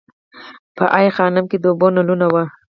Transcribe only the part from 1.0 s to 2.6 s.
خانم کې د اوبو نلونه وو